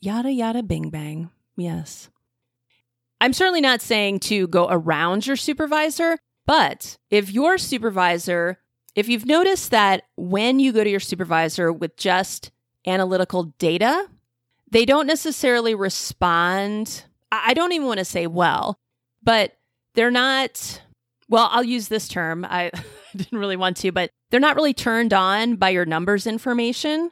Yada, 0.01 0.31
yada, 0.31 0.63
bing, 0.63 0.91
bang. 0.91 1.31
Yes. 1.57 2.11
I'm 3.21 3.33
certainly 3.33 3.61
not 3.61 3.81
saying 3.81 4.21
to 4.21 4.47
go 4.49 4.67
around 4.69 5.27
your 5.27 5.37
supervisor, 5.37 6.19
but 6.47 6.97
if 7.11 7.31
your 7.31 7.59
supervisor, 7.59 8.59
if 8.95 9.09
you've 9.09 9.27
noticed 9.27 9.71
that 9.71 10.05
when 10.17 10.59
you 10.59 10.73
go 10.73 10.85
to 10.85 10.91
your 10.91 11.01
supervisor 11.01 11.73
with 11.73 11.97
just 11.97 12.51
analytical 12.87 13.55
data, 13.59 14.09
they 14.71 14.85
don't 14.85 15.07
necessarily 15.07 15.75
respond. 15.75 17.05
I 17.33 17.55
don't 17.55 17.73
even 17.73 17.87
want 17.87 17.99
to 17.99 18.05
say 18.05 18.27
well, 18.27 18.79
but 19.23 19.57
they're 19.95 20.11
not, 20.11 20.83
well, 21.29 21.49
I'll 21.51 21.65
use 21.65 21.89
this 21.89 22.09
term. 22.09 22.45
I 22.49 22.71
didn't 23.17 23.39
really 23.39 23.57
want 23.57 23.79
to, 23.79 23.93
but 23.93 24.11
they're 24.31 24.41
not 24.41 24.57
really 24.57 24.75
turned 24.75 25.13
on 25.13 25.57
by 25.57 25.71
your 25.71 25.87
numbers 25.87 26.27
information, 26.27 27.11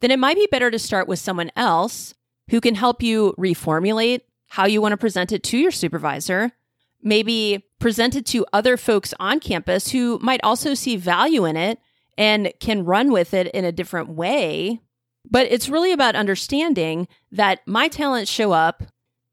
then 0.00 0.10
it 0.10 0.18
might 0.18 0.36
be 0.36 0.48
better 0.50 0.70
to 0.70 0.78
start 0.78 1.08
with 1.08 1.18
someone 1.18 1.50
else 1.56 2.14
who 2.50 2.60
can 2.60 2.74
help 2.74 3.02
you 3.02 3.34
reformulate 3.38 4.20
how 4.54 4.66
you 4.66 4.80
want 4.80 4.92
to 4.92 4.96
present 4.96 5.32
it 5.32 5.42
to 5.42 5.58
your 5.58 5.72
supervisor. 5.72 6.52
Maybe 7.02 7.64
present 7.80 8.14
it 8.14 8.24
to 8.26 8.46
other 8.52 8.76
folks 8.76 9.12
on 9.18 9.40
campus 9.40 9.90
who 9.90 10.20
might 10.22 10.38
also 10.44 10.74
see 10.74 10.94
value 10.94 11.44
in 11.44 11.56
it 11.56 11.80
and 12.16 12.52
can 12.60 12.84
run 12.84 13.10
with 13.10 13.34
it 13.34 13.48
in 13.48 13.64
a 13.64 13.72
different 13.72 14.10
way. 14.10 14.80
But 15.28 15.48
it's 15.50 15.68
really 15.68 15.90
about 15.90 16.14
understanding 16.14 17.08
that 17.32 17.66
my 17.66 17.88
talents 17.88 18.30
show 18.30 18.52
up 18.52 18.84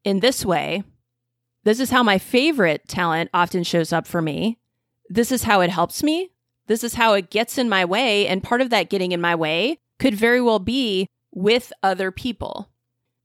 in 0.02 0.18
this 0.18 0.44
way. 0.44 0.82
This 1.62 1.78
is 1.78 1.90
how 1.90 2.02
my 2.02 2.18
favorite 2.18 2.88
talent 2.88 3.30
often 3.32 3.62
shows 3.62 3.92
up 3.92 4.08
for 4.08 4.20
me. 4.20 4.58
This 5.08 5.30
is 5.30 5.44
how 5.44 5.60
it 5.60 5.70
helps 5.70 6.02
me. 6.02 6.32
This 6.66 6.82
is 6.82 6.94
how 6.94 7.14
it 7.14 7.30
gets 7.30 7.58
in 7.58 7.68
my 7.68 7.84
way. 7.84 8.26
And 8.26 8.42
part 8.42 8.60
of 8.60 8.70
that 8.70 8.90
getting 8.90 9.12
in 9.12 9.20
my 9.20 9.36
way 9.36 9.78
could 10.00 10.16
very 10.16 10.40
well 10.40 10.58
be 10.58 11.06
with 11.30 11.72
other 11.80 12.10
people. 12.10 12.71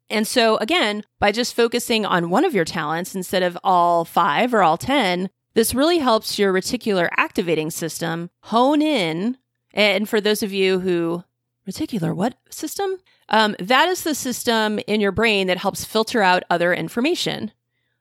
And 0.10 0.28
so, 0.28 0.58
again, 0.58 1.04
by 1.20 1.32
just 1.32 1.56
focusing 1.56 2.06
on 2.06 2.30
one 2.30 2.46
of 2.46 2.54
your 2.54 2.66
talents 2.66 3.14
instead 3.14 3.44
of 3.44 3.58
all 3.64 4.06
five 4.06 4.54
or 4.54 4.64
all 4.64 4.78
10, 4.78 5.30
this 5.54 5.74
really 5.74 5.98
helps 5.98 6.40
your 6.40 6.54
reticular 6.54 7.10
activating 7.18 7.72
system 7.72 8.30
hone 8.42 8.82
in. 8.82 9.38
And 9.74 10.08
for 10.08 10.22
those 10.22 10.44
of 10.44 10.54
you 10.54 10.80
who, 10.80 11.24
reticular, 11.68 12.16
what 12.16 12.36
system? 12.50 12.98
Um, 13.30 13.56
that 13.60 13.90
is 13.90 14.04
the 14.04 14.16
system 14.16 14.80
in 14.88 15.02
your 15.02 15.12
brain 15.12 15.48
that 15.48 15.58
helps 15.58 15.84
filter 15.84 16.22
out 16.22 16.44
other 16.50 16.74
information. 16.74 17.52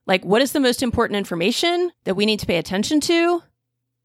Like, 0.06 0.24
what 0.24 0.42
is 0.42 0.52
the 0.52 0.60
most 0.60 0.82
important 0.82 1.16
information 1.16 1.90
that 2.04 2.14
we 2.14 2.26
need 2.26 2.38
to 2.40 2.46
pay 2.46 2.58
attention 2.58 3.00
to? 3.00 3.42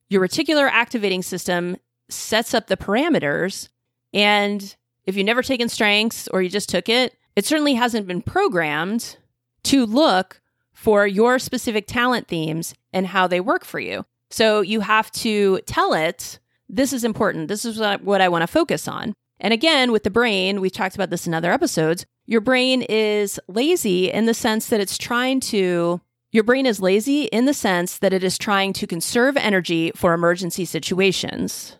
Your 0.10 0.28
reticular 0.28 0.70
activating 0.72 1.22
system 1.22 1.78
sets 2.10 2.54
up 2.54 2.68
the 2.68 2.78
parameters. 2.78 3.70
And 4.14 4.76
if 5.06 5.16
you've 5.16 5.26
never 5.26 5.44
taken 5.44 5.70
strengths 5.70 6.28
or 6.30 6.42
you 6.42 6.50
just 6.50 6.70
took 6.70 6.90
it, 6.90 7.16
it 7.36 7.46
certainly 7.46 7.76
hasn't 7.76 8.08
been 8.08 8.22
programmed 8.22 9.18
to 9.64 9.86
look 9.86 10.42
for 10.74 11.06
your 11.06 11.40
specific 11.40 11.86
talent 11.88 12.28
themes 12.28 12.74
and 12.92 13.08
how 13.08 13.28
they 13.28 13.40
work 13.40 13.64
for 13.64 13.80
you. 13.80 14.06
So 14.30 14.62
you 14.62 14.80
have 14.80 15.12
to 15.12 15.60
tell 15.66 15.94
it, 15.94 16.40
this 16.70 16.94
is 16.94 17.04
important. 17.04 17.50
This 17.50 17.66
is 17.66 17.80
what 17.80 18.22
I 18.22 18.30
want 18.30 18.42
to 18.44 18.48
focus 18.48 18.88
on. 18.88 19.14
And 19.40 19.54
again, 19.54 19.92
with 19.92 20.04
the 20.04 20.10
brain, 20.10 20.62
we've 20.62 20.72
talked 20.72 20.96
about 20.96 21.10
this 21.10 21.28
in 21.28 21.34
other 21.34 21.52
episodes. 21.52 22.06
Your 22.28 22.42
brain 22.42 22.84
is 22.84 23.40
lazy 23.48 24.10
in 24.10 24.26
the 24.26 24.34
sense 24.34 24.68
that 24.68 24.80
it's 24.80 24.98
trying 24.98 25.40
to, 25.42 26.00
your 26.32 26.44
brain 26.44 26.66
is 26.66 26.80
lazy 26.80 27.24
in 27.24 27.46
the 27.46 27.54
sense 27.54 27.98
that 27.98 28.14
it 28.14 28.24
is 28.24 28.38
trying 28.38 28.72
to 28.74 28.88
conserve 28.88 29.36
energy 29.36 29.92
for 29.96 30.14
emergency 30.14 30.64
situations. 30.64 31.76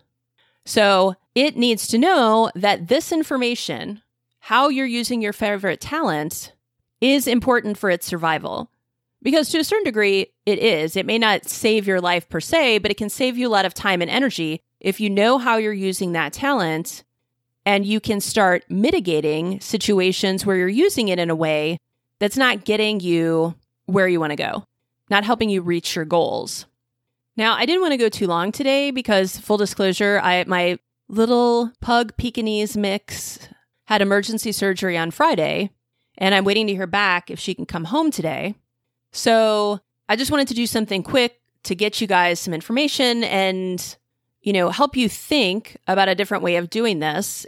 So 0.66 1.14
it 1.34 1.56
needs 1.56 1.86
to 1.88 1.98
know 1.98 2.50
that 2.54 2.88
this 2.88 3.12
information, 3.12 4.01
how 4.44 4.68
you're 4.68 4.84
using 4.84 5.22
your 5.22 5.32
favorite 5.32 5.80
talent 5.80 6.52
is 7.00 7.28
important 7.28 7.78
for 7.78 7.90
its 7.90 8.04
survival. 8.04 8.68
Because 9.22 9.48
to 9.50 9.58
a 9.58 9.64
certain 9.64 9.84
degree, 9.84 10.32
it 10.44 10.58
is. 10.58 10.96
It 10.96 11.06
may 11.06 11.16
not 11.16 11.44
save 11.44 11.86
your 11.86 12.00
life 12.00 12.28
per 12.28 12.40
se, 12.40 12.78
but 12.78 12.90
it 12.90 12.96
can 12.96 13.08
save 13.08 13.38
you 13.38 13.46
a 13.46 13.54
lot 13.54 13.66
of 13.66 13.72
time 13.72 14.02
and 14.02 14.10
energy 14.10 14.60
if 14.80 14.98
you 14.98 15.08
know 15.08 15.38
how 15.38 15.58
you're 15.58 15.72
using 15.72 16.10
that 16.12 16.32
talent 16.32 17.04
and 17.64 17.86
you 17.86 18.00
can 18.00 18.20
start 18.20 18.64
mitigating 18.68 19.60
situations 19.60 20.44
where 20.44 20.56
you're 20.56 20.68
using 20.68 21.06
it 21.06 21.20
in 21.20 21.30
a 21.30 21.36
way 21.36 21.78
that's 22.18 22.36
not 22.36 22.64
getting 22.64 22.98
you 22.98 23.54
where 23.86 24.08
you 24.08 24.18
want 24.18 24.32
to 24.32 24.36
go, 24.36 24.66
not 25.08 25.22
helping 25.22 25.50
you 25.50 25.62
reach 25.62 25.94
your 25.94 26.04
goals. 26.04 26.66
Now, 27.36 27.54
I 27.54 27.64
didn't 27.64 27.82
want 27.82 27.92
to 27.92 27.96
go 27.96 28.08
too 28.08 28.26
long 28.26 28.50
today 28.50 28.90
because 28.90 29.38
full 29.38 29.56
disclosure, 29.56 30.20
I 30.20 30.42
my 30.48 30.80
little 31.08 31.70
pug 31.80 32.16
Pekingese 32.16 32.76
mix 32.76 33.48
had 33.86 34.02
emergency 34.02 34.52
surgery 34.52 34.96
on 34.96 35.10
Friday, 35.10 35.70
and 36.18 36.34
I'm 36.34 36.44
waiting 36.44 36.66
to 36.66 36.74
hear 36.74 36.86
back 36.86 37.30
if 37.30 37.38
she 37.38 37.54
can 37.54 37.66
come 37.66 37.84
home 37.84 38.10
today. 38.10 38.54
So 39.12 39.80
I 40.08 40.16
just 40.16 40.30
wanted 40.30 40.48
to 40.48 40.54
do 40.54 40.66
something 40.66 41.02
quick 41.02 41.40
to 41.64 41.74
get 41.74 42.00
you 42.00 42.06
guys 42.06 42.40
some 42.40 42.54
information 42.54 43.24
and, 43.24 43.96
you 44.40 44.52
know, 44.52 44.70
help 44.70 44.96
you 44.96 45.08
think 45.08 45.76
about 45.86 46.08
a 46.08 46.14
different 46.14 46.42
way 46.42 46.56
of 46.56 46.70
doing 46.70 46.98
this. 46.98 47.46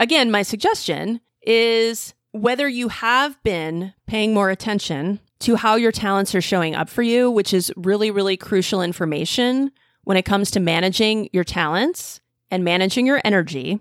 Again, 0.00 0.30
my 0.30 0.42
suggestion 0.42 1.20
is 1.42 2.14
whether 2.32 2.68
you 2.68 2.88
have 2.88 3.40
been 3.42 3.92
paying 4.06 4.32
more 4.32 4.50
attention 4.50 5.20
to 5.40 5.56
how 5.56 5.74
your 5.76 5.92
talents 5.92 6.34
are 6.34 6.40
showing 6.40 6.74
up 6.74 6.88
for 6.88 7.02
you, 7.02 7.30
which 7.30 7.52
is 7.52 7.72
really, 7.76 8.10
really 8.10 8.36
crucial 8.36 8.80
information 8.80 9.70
when 10.04 10.16
it 10.16 10.24
comes 10.24 10.50
to 10.52 10.60
managing 10.60 11.28
your 11.32 11.44
talents 11.44 12.20
and 12.50 12.64
managing 12.64 13.06
your 13.06 13.20
energy. 13.24 13.80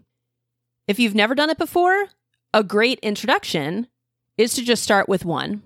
If 0.88 1.00
you've 1.00 1.16
never 1.16 1.36
done 1.36 1.50
it 1.50 1.58
before, 1.58 2.08
a 2.54 2.64
great 2.64 3.00
introduction 3.00 3.88
is 4.38 4.54
to 4.56 4.64
just 4.64 4.84
start 4.84 5.08
with 5.08 5.26
one. 5.26 5.62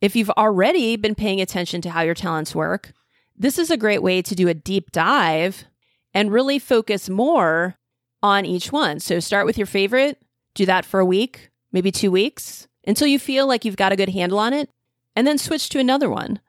If 0.00 0.14
you've 0.14 0.30
already 0.30 0.96
been 0.96 1.14
paying 1.14 1.40
attention 1.40 1.80
to 1.82 1.90
how 1.90 2.02
your 2.02 2.14
talents 2.14 2.54
work, 2.54 2.92
this 3.36 3.58
is 3.58 3.70
a 3.70 3.76
great 3.76 4.02
way 4.02 4.22
to 4.22 4.34
do 4.34 4.48
a 4.48 4.54
deep 4.54 4.92
dive 4.92 5.64
and 6.12 6.32
really 6.32 6.58
focus 6.58 7.08
more 7.08 7.76
on 8.22 8.44
each 8.44 8.70
one. 8.70 9.00
So 9.00 9.18
start 9.20 9.46
with 9.46 9.56
your 9.56 9.66
favorite, 9.66 10.20
do 10.54 10.66
that 10.66 10.84
for 10.84 11.00
a 11.00 11.06
week, 11.06 11.50
maybe 11.72 11.90
two 11.90 12.10
weeks, 12.10 12.68
until 12.86 13.06
you 13.06 13.18
feel 13.18 13.46
like 13.46 13.64
you've 13.64 13.76
got 13.76 13.92
a 13.92 13.96
good 13.96 14.10
handle 14.10 14.38
on 14.38 14.52
it, 14.52 14.68
and 15.16 15.26
then 15.26 15.38
switch 15.38 15.68
to 15.70 15.78
another 15.78 16.10
one. 16.10 16.40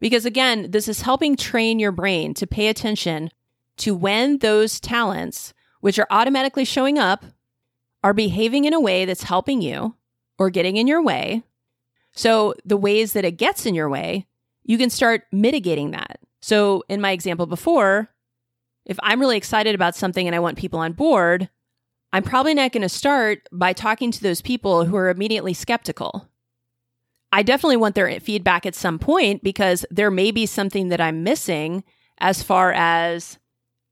Because 0.00 0.26
again, 0.26 0.70
this 0.70 0.88
is 0.88 1.02
helping 1.02 1.36
train 1.36 1.78
your 1.78 1.92
brain 1.92 2.34
to 2.34 2.46
pay 2.46 2.68
attention 2.68 3.30
to 3.78 3.94
when 3.94 4.38
those 4.38 4.80
talents, 4.80 5.54
which 5.80 5.98
are 5.98 6.06
automatically 6.10 6.64
showing 6.64 6.98
up, 6.98 7.24
are 8.04 8.12
behaving 8.12 8.66
in 8.66 8.74
a 8.74 8.80
way 8.80 9.06
that's 9.06 9.22
helping 9.22 9.62
you 9.62 9.96
or 10.38 10.50
getting 10.50 10.76
in 10.76 10.86
your 10.86 11.02
way. 11.02 11.42
So, 12.12 12.54
the 12.64 12.76
ways 12.76 13.14
that 13.14 13.24
it 13.24 13.32
gets 13.32 13.66
in 13.66 13.74
your 13.74 13.88
way, 13.88 14.26
you 14.62 14.78
can 14.78 14.90
start 14.90 15.24
mitigating 15.32 15.90
that. 15.92 16.20
So, 16.40 16.84
in 16.88 17.00
my 17.00 17.10
example 17.10 17.46
before, 17.46 18.10
if 18.84 18.98
I'm 19.02 19.18
really 19.18 19.38
excited 19.38 19.74
about 19.74 19.96
something 19.96 20.26
and 20.26 20.36
I 20.36 20.40
want 20.40 20.58
people 20.58 20.78
on 20.78 20.92
board, 20.92 21.48
I'm 22.12 22.22
probably 22.22 22.54
not 22.54 22.70
going 22.70 22.82
to 22.82 22.88
start 22.88 23.48
by 23.50 23.72
talking 23.72 24.12
to 24.12 24.22
those 24.22 24.42
people 24.42 24.84
who 24.84 24.96
are 24.96 25.08
immediately 25.08 25.54
skeptical. 25.54 26.28
I 27.32 27.42
definitely 27.42 27.78
want 27.78 27.96
their 27.96 28.20
feedback 28.20 28.66
at 28.66 28.76
some 28.76 28.98
point 28.98 29.42
because 29.42 29.84
there 29.90 30.10
may 30.10 30.30
be 30.30 30.46
something 30.46 30.90
that 30.90 31.00
I'm 31.00 31.24
missing 31.24 31.82
as 32.18 32.42
far 32.42 32.72
as 32.72 33.38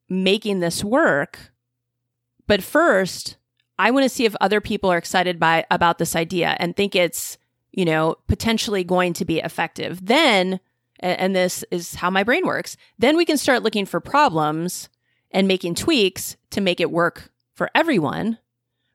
making 0.08 0.60
this 0.60 0.84
work. 0.84 1.52
But 2.46 2.62
first, 2.62 3.38
I 3.82 3.90
want 3.90 4.04
to 4.04 4.08
see 4.08 4.24
if 4.24 4.36
other 4.40 4.60
people 4.60 4.92
are 4.92 4.96
excited 4.96 5.40
by 5.40 5.66
about 5.68 5.98
this 5.98 6.14
idea 6.14 6.56
and 6.60 6.76
think 6.76 6.94
it's, 6.94 7.36
you 7.72 7.84
know, 7.84 8.14
potentially 8.28 8.84
going 8.84 9.12
to 9.14 9.24
be 9.24 9.40
effective. 9.40 10.06
Then 10.06 10.60
and 11.00 11.34
this 11.34 11.64
is 11.72 11.96
how 11.96 12.08
my 12.08 12.22
brain 12.22 12.46
works. 12.46 12.76
Then 12.96 13.16
we 13.16 13.24
can 13.24 13.36
start 13.36 13.64
looking 13.64 13.86
for 13.86 13.98
problems 13.98 14.88
and 15.32 15.48
making 15.48 15.74
tweaks 15.74 16.36
to 16.50 16.60
make 16.60 16.78
it 16.78 16.92
work 16.92 17.32
for 17.54 17.70
everyone. 17.74 18.38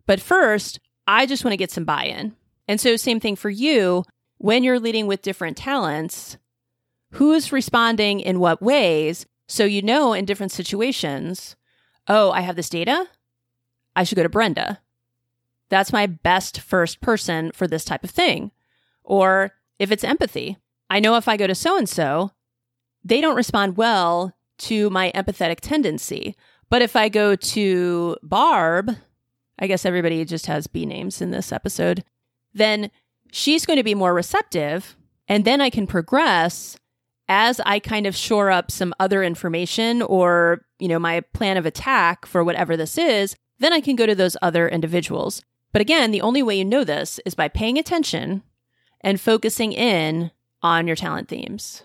But 0.06 0.22
first, 0.22 0.80
I 1.06 1.26
just 1.26 1.44
want 1.44 1.52
to 1.52 1.58
get 1.58 1.70
some 1.70 1.84
buy 1.84 2.06
in. 2.06 2.38
And 2.66 2.80
so, 2.80 2.96
same 2.96 3.20
thing 3.20 3.36
for 3.36 3.50
you 3.50 4.06
when 4.38 4.64
you're 4.64 4.80
leading 4.80 5.06
with 5.06 5.22
different 5.22 5.58
talents, 5.58 6.38
who's 7.12 7.52
responding 7.52 8.22
in 8.22 8.40
what 8.40 8.62
ways? 8.62 9.26
So 9.48 9.66
you 9.66 9.82
know 9.82 10.14
in 10.14 10.24
different 10.24 10.54
situations, 10.54 11.58
oh, 12.08 12.32
I 12.32 12.40
have 12.40 12.56
this 12.56 12.70
data. 12.70 13.08
I 13.98 14.04
should 14.04 14.16
go 14.16 14.24
to 14.24 14.30
Brenda. 14.30 14.80
That's 15.70 15.92
my 15.92 16.06
best 16.06 16.62
first 16.62 17.02
person 17.02 17.52
for 17.52 17.68
this 17.68 17.84
type 17.84 18.04
of 18.04 18.12
thing. 18.12 18.52
Or 19.04 19.52
if 19.80 19.92
it's 19.92 20.04
empathy, 20.04 20.58
I 20.90 21.00
know 21.00 21.16
if 21.18 21.28
I 21.28 21.36
go 21.36 21.48
to 21.48 21.56
so 21.56 21.78
and 21.78 21.90
so, 21.90 22.32
they 23.04 23.20
don't 23.20 23.36
respond 23.36 23.76
well 23.76 24.34
to 24.60 24.90
my 24.92 25.12
empathetic 25.16 25.60
tendency. 25.62 26.36
But 26.70 26.84
if 26.84 26.96
I 26.96 27.10
go 27.10 27.36
to 27.36 28.18
Barb, 28.22 28.92
I 29.58 29.68
guess 29.68 29.86
everybody 29.86 30.24
just 30.26 30.46
has 30.46 30.68
B 30.68 30.86
names 30.86 31.20
in 31.20 31.32
this 31.32 31.52
episode, 31.52 32.04
then 32.54 32.92
she's 33.32 33.66
going 33.66 33.78
to 33.78 33.84
be 33.84 33.96
more 33.96 34.14
receptive. 34.14 34.96
And 35.28 35.44
then 35.44 35.60
I 35.60 35.70
can 35.70 35.88
progress 35.88 36.78
as 37.28 37.60
I 37.66 37.80
kind 37.80 38.06
of 38.06 38.16
shore 38.16 38.52
up 38.52 38.70
some 38.70 38.94
other 39.00 39.24
information 39.24 40.02
or, 40.04 40.66
you 40.80 40.88
know, 40.88 41.00
my 41.00 41.22
plan 41.34 41.58
of 41.58 41.66
attack 41.66 42.26
for 42.26 42.44
whatever 42.44 42.78
this 42.78 42.98
is, 42.98 43.36
then 43.60 43.74
I 43.74 43.82
can 43.82 43.96
go 43.96 44.06
to 44.06 44.16
those 44.16 44.38
other 44.42 44.68
individuals. 44.68 45.42
But 45.72 45.82
again, 45.82 46.12
the 46.12 46.22
only 46.22 46.44
way 46.44 46.58
you 46.58 46.66
know 46.66 46.84
this 46.84 47.20
is 47.26 47.36
by 47.36 47.48
paying 47.48 47.78
attention 47.78 48.44
and 49.02 49.20
focusing 49.20 49.74
in 49.74 50.32
on 50.62 50.88
your 50.88 50.96
talent 50.96 51.28
themes. 51.28 51.84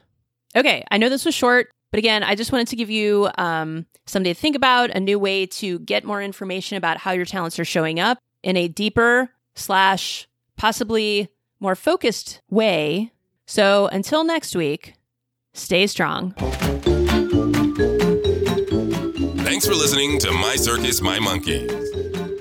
Okay, 0.57 0.85
I 0.91 0.99
know 0.99 1.09
this 1.09 1.25
was 1.25 1.35
short, 1.35 1.71
but 1.91 1.99
again, 1.99 2.23
I 2.23 2.35
just 2.35 2.53
wanted 2.53 2.69
to 2.69 2.77
give 2.77 2.91
you 2.91 3.29
um, 3.39 3.87
something 4.07 4.33
to 4.33 4.39
think 4.39 4.57
about, 4.57 4.91
a 4.91 5.01
new 5.01 5.19
way 5.19 5.47
to 5.47 5.79
get 5.81 6.05
more 6.05 6.23
information 6.23 6.77
about 6.77 6.99
how 6.99 7.13
your 7.13 7.25
talents 7.25 7.59
are 7.59 7.65
showing 7.65 8.01
up 8.01 8.19
in 8.43 8.57
a 8.57 8.69
deeper 8.69 9.31
slash 9.55 10.27
possibly 10.57 11.29
more 11.61 11.75
focused 11.75 12.41
way. 12.51 13.13
So 13.47 13.89
until 13.89 14.25
next 14.25 14.55
week, 14.55 14.95
Stay 15.55 15.87
strong. 15.87 16.35
Thanks 19.63 19.77
for 19.77 19.81
listening 19.81 20.19
to 20.19 20.33
My 20.33 20.57
Circus, 20.57 21.01
My 21.01 21.21
Monkeys. 21.21 21.71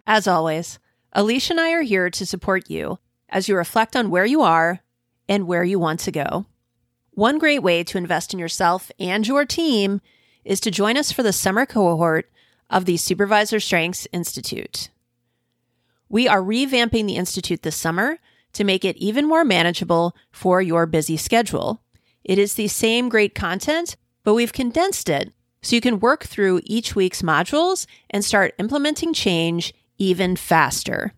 As 0.08 0.28
always, 0.28 0.78
Alicia 1.14 1.54
and 1.54 1.60
I 1.60 1.72
are 1.72 1.82
here 1.82 2.10
to 2.10 2.26
support 2.26 2.70
you 2.70 3.00
as 3.30 3.50
you 3.50 3.56
reflect 3.56 3.96
on 3.96 4.10
where 4.10 4.26
you 4.26 4.42
are 4.42 4.82
and 5.28 5.48
where 5.48 5.64
you 5.64 5.80
want 5.80 6.00
to 6.02 6.12
go. 6.12 6.46
One 7.12 7.40
great 7.40 7.64
way 7.64 7.84
to 7.84 7.98
invest 7.98 8.34
in 8.34 8.40
yourself 8.40 8.92
and 9.00 9.28
your 9.28 9.46
team 9.46 10.02
is 10.44 10.60
to 10.62 10.70
join 10.70 10.96
us 10.98 11.12
for 11.12 11.24
the 11.24 11.34
summer 11.34 11.66
cohort 11.66 12.30
of 12.70 12.86
the 12.86 12.98
Supervisor 12.98 13.60
Strengths 13.60 14.08
Institute. 14.12 14.90
We 16.08 16.28
are 16.28 16.42
revamping 16.42 17.08
the 17.08 17.16
Institute 17.16 17.64
this 17.64 17.76
summer 17.76 18.20
to 18.54 18.64
make 18.64 18.86
it 18.86 18.98
even 18.98 19.28
more 19.28 19.44
manageable 19.44 20.16
for 20.32 20.62
your 20.62 20.86
busy 20.86 21.18
schedule. 21.18 21.82
It 22.24 22.38
is 22.38 22.54
the 22.54 22.68
same 22.68 23.10
great 23.10 23.34
content, 23.34 23.96
but 24.24 24.36
we've 24.36 24.54
condensed 24.54 25.10
it 25.10 25.34
so 25.64 25.76
you 25.76 25.82
can 25.82 26.00
work 26.00 26.26
through 26.26 26.62
each 26.64 26.96
week's 26.96 27.24
modules 27.24 27.88
and 28.12 28.24
start 28.24 28.54
implementing 28.60 29.14
change 29.14 29.74
even 29.98 30.36
faster. 30.36 31.14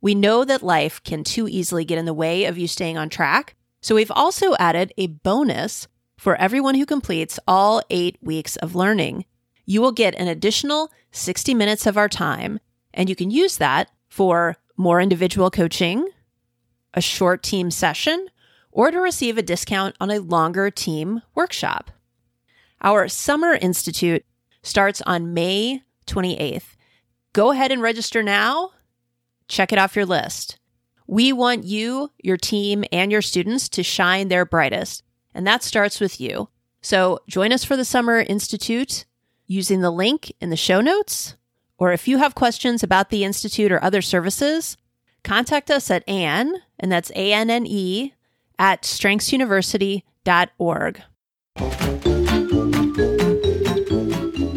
We 0.00 0.14
know 0.14 0.44
that 0.44 0.62
life 0.62 1.02
can 1.02 1.24
too 1.24 1.48
easily 1.48 1.84
get 1.84 1.98
in 1.98 2.04
the 2.04 2.12
way 2.12 2.44
of 2.44 2.58
you 2.58 2.68
staying 2.68 2.98
on 2.98 3.08
track, 3.08 3.54
so 3.80 3.94
we've 3.94 4.10
also 4.10 4.54
added 4.58 4.92
a 4.96 5.06
bonus 5.06 5.88
for 6.16 6.36
everyone 6.36 6.74
who 6.74 6.86
completes 6.86 7.38
all 7.46 7.82
eight 7.90 8.18
weeks 8.22 8.56
of 8.56 8.74
learning. 8.74 9.24
You 9.66 9.80
will 9.80 9.92
get 9.92 10.14
an 10.14 10.28
additional 10.28 10.90
60 11.12 11.54
minutes 11.54 11.86
of 11.86 11.96
our 11.96 12.08
time, 12.08 12.60
and 12.92 13.08
you 13.08 13.16
can 13.16 13.30
use 13.30 13.56
that 13.58 13.90
for 14.08 14.56
more 14.76 15.00
individual 15.00 15.50
coaching, 15.50 16.08
a 16.92 17.00
short 17.00 17.42
team 17.42 17.70
session, 17.70 18.28
or 18.70 18.90
to 18.90 18.98
receive 18.98 19.38
a 19.38 19.42
discount 19.42 19.96
on 20.00 20.10
a 20.10 20.18
longer 20.18 20.70
team 20.70 21.22
workshop. 21.34 21.90
Our 22.80 23.08
Summer 23.08 23.54
Institute 23.54 24.24
starts 24.62 25.00
on 25.02 25.32
May 25.32 25.82
28th. 26.06 26.73
Go 27.34 27.50
ahead 27.50 27.70
and 27.72 27.82
register 27.82 28.22
now. 28.22 28.70
Check 29.48 29.72
it 29.72 29.78
off 29.78 29.96
your 29.96 30.06
list. 30.06 30.56
We 31.08 31.32
want 31.32 31.64
you, 31.64 32.12
your 32.22 32.36
team, 32.36 32.84
and 32.92 33.10
your 33.10 33.22
students 33.22 33.68
to 33.70 33.82
shine 33.82 34.28
their 34.28 34.46
brightest, 34.46 35.02
and 35.34 35.44
that 35.46 35.64
starts 35.64 36.00
with 36.00 36.20
you. 36.20 36.48
So 36.80 37.18
join 37.26 37.52
us 37.52 37.64
for 37.64 37.76
the 37.76 37.84
Summer 37.84 38.20
Institute 38.20 39.04
using 39.48 39.80
the 39.80 39.90
link 39.90 40.32
in 40.40 40.50
the 40.50 40.56
show 40.56 40.80
notes. 40.80 41.34
Or 41.76 41.92
if 41.92 42.06
you 42.06 42.18
have 42.18 42.36
questions 42.36 42.84
about 42.84 43.10
the 43.10 43.24
Institute 43.24 43.72
or 43.72 43.82
other 43.82 44.00
services, 44.00 44.76
contact 45.24 45.72
us 45.72 45.90
at 45.90 46.08
Anne, 46.08 46.54
and 46.78 46.92
that's 46.92 47.10
A 47.16 47.32
N 47.32 47.50
N 47.50 47.66
E, 47.66 48.12
at 48.60 48.82
strengthsuniversity.org. 48.82 51.02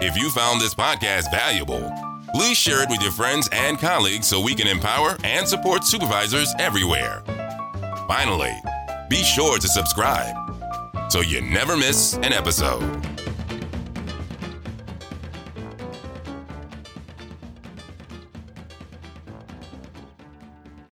If 0.00 0.16
you 0.16 0.30
found 0.30 0.60
this 0.60 0.74
podcast 0.74 1.32
valuable, 1.32 1.92
please 2.32 2.56
share 2.56 2.84
it 2.84 2.88
with 2.88 3.02
your 3.02 3.10
friends 3.10 3.48
and 3.50 3.76
colleagues 3.78 4.28
so 4.28 4.40
we 4.40 4.54
can 4.54 4.68
empower 4.68 5.16
and 5.24 5.48
support 5.48 5.82
supervisors 5.84 6.54
everywhere. 6.60 7.24
Finally, 8.06 8.54
be 9.08 9.24
sure 9.24 9.58
to 9.58 9.66
subscribe 9.66 10.36
so 11.08 11.22
you 11.22 11.40
never 11.40 11.76
miss 11.76 12.14
an 12.18 12.32
episode. 12.32 13.15